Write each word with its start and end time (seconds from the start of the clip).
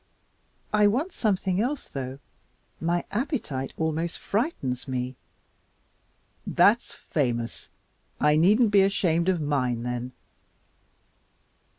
"I 0.73 0.87
want 0.87 1.11
something 1.11 1.61
else, 1.61 1.87
though. 1.87 2.17
My 2.79 3.05
appetite 3.11 3.71
almost 3.77 4.17
frightens 4.17 4.87
me." 4.87 5.15
"That's 6.47 6.95
famous! 6.95 7.69
I 8.19 8.35
needn't 8.35 8.71
be 8.71 8.81
ashamed 8.81 9.29
of 9.29 9.39
mine, 9.39 9.83
then." 9.83 10.13